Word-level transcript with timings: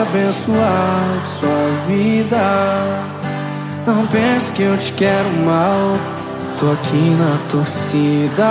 abençoar 0.00 1.26
sua 1.26 1.70
vida. 1.86 2.38
Não 3.86 4.06
pense 4.06 4.52
que 4.52 4.62
eu 4.62 4.76
te 4.76 4.92
quero 4.92 5.30
mal, 5.44 5.98
tô 6.58 6.70
aqui 6.72 7.16
na 7.18 7.38
torcida. 7.48 8.44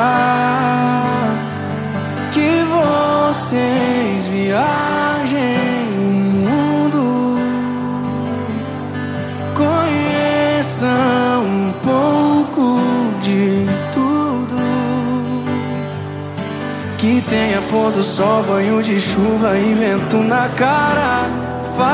Que 2.31 2.63
vocês 3.29 4.27
viajem 4.27 5.37
o 5.97 6.01
mundo, 6.43 7.37
conheçam 9.55 10.89
um 11.45 11.73
pouco 11.83 12.79
de 13.21 13.65
tudo. 13.91 14.57
Que 16.97 17.21
tenha 17.29 17.61
pôr 17.69 17.91
do 17.91 18.03
sol, 18.03 18.43
banho 18.43 18.81
de 18.81 18.99
chuva 18.99 19.57
e 19.57 19.73
vento 19.73 20.17
na 20.17 20.49
cara. 20.49 21.16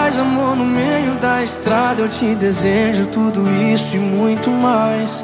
Faz 0.04 0.20
amor 0.20 0.58
no 0.58 0.66
meio 0.66 1.14
da 1.22 1.42
estrada, 1.42 2.02
eu 2.02 2.10
te 2.10 2.36
desejo 2.36 3.06
tudo 3.06 3.42
isso 3.74 3.96
e 3.96 4.00
muito 4.02 4.50
mais. 4.50 5.24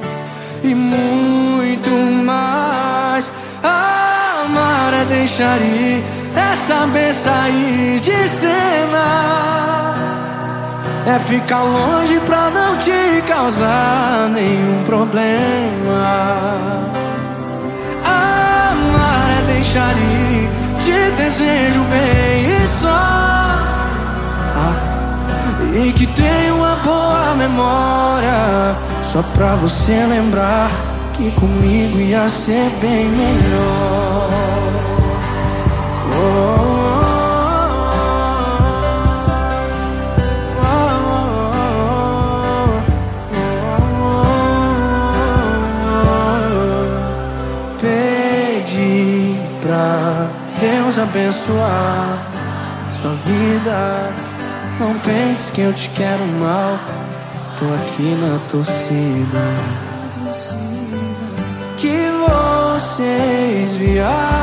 E 0.63 0.73
muito 0.73 1.89
mais. 2.23 3.29
Amar 3.61 4.93
é 4.93 5.03
deixar 5.03 5.57
ir, 5.57 6.01
é 6.33 6.55
saber 6.65 7.13
sair 7.13 7.99
de 7.99 8.29
cena. 8.29 9.95
É 11.05 11.19
ficar 11.19 11.63
longe 11.63 12.17
pra 12.21 12.49
não 12.49 12.77
te 12.77 13.21
causar 13.27 14.29
nenhum 14.29 14.81
problema. 14.85 16.39
Amar 18.05 19.29
é 19.39 19.53
deixar 19.55 19.91
ir, 19.91 20.49
te 20.85 21.11
desejo 21.21 21.81
bem 21.81 22.58
E 25.73 25.91
que 25.93 26.07
tenha 26.07 26.53
uma 26.53 26.75
boa 26.77 27.35
memória 27.35 28.75
Só 29.03 29.21
pra 29.33 29.55
você 29.55 30.05
lembrar 30.05 30.71
Que 31.13 31.31
comigo 31.31 31.99
ia 31.99 32.27
ser 32.29 32.69
bem 32.81 33.09
melhor. 33.09 34.29
Pedi 47.81 49.37
pra 49.61 50.27
Deus 50.59 50.99
abençoar 50.99 52.17
sua 52.91 53.13
vida 53.25 54.28
não 54.79 54.97
pense 54.99 55.51
que 55.51 55.61
eu 55.61 55.73
te 55.73 55.89
quero 55.89 56.25
mal. 56.25 56.79
Tô 57.57 57.65
aqui 57.73 58.15
na 58.15 58.39
torcida. 58.49 59.43
Que 61.77 62.09
vocês 62.27 63.75
viajem 63.75 64.38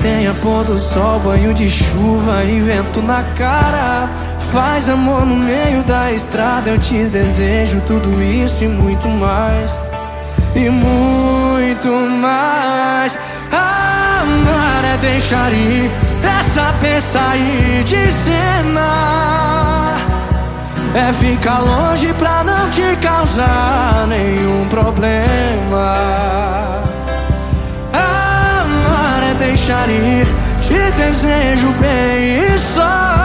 tenha 0.00 0.34
pôr 0.34 0.64
do 0.64 0.76
sol, 0.76 1.18
banho 1.20 1.52
de 1.54 1.68
chuva 1.68 2.44
e 2.44 2.60
vento 2.60 3.02
na 3.02 3.22
cara. 3.36 4.08
Faz 4.52 4.88
amor 4.88 5.26
no 5.26 5.36
meio 5.36 5.82
da 5.82 6.12
estrada, 6.12 6.70
eu 6.70 6.78
te 6.78 7.04
desejo 7.04 7.80
tudo 7.82 8.22
isso 8.22 8.64
e 8.64 8.68
muito 8.68 9.08
mais. 9.08 9.78
E 10.54 10.70
muito 10.70 11.88
mais. 12.20 13.18
Amar 13.52 14.84
é 14.94 14.96
deixar 14.98 15.52
ir, 15.52 15.90
é 16.22 16.42
saber 16.42 17.00
sair 17.00 17.84
de 17.84 18.12
cena. 18.12 19.18
É 20.94 21.12
ficar 21.12 21.58
longe 21.58 22.12
pra 22.14 22.42
não 22.42 22.70
te 22.70 22.96
causar 23.02 24.06
nenhum 24.08 24.66
problema. 24.68 26.17
Deixar 29.68 29.90
ir, 29.90 30.26
te 30.62 30.90
desejo 30.96 31.70
bem 31.78 32.38
e 32.38 32.58
só. 32.58 33.18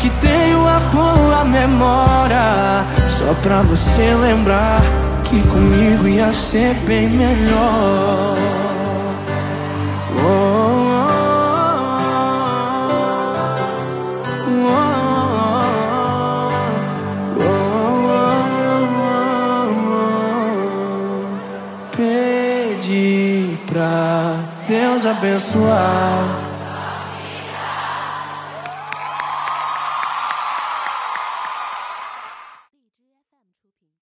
Que 0.00 0.10
tenho 0.20 0.68
a 0.68 0.80
boa 0.92 1.44
memória 1.46 2.84
Só 3.08 3.32
pra 3.42 3.62
você 3.62 4.14
lembrar 4.14 4.82
que 5.24 5.40
comigo 5.48 6.06
ia 6.06 6.30
ser 6.30 6.74
bem 6.86 7.08
melhor 7.08 8.63
Pedi 22.74 23.56
pra 23.66 24.34
Deus 24.66 25.06
abençoar 25.06 26.53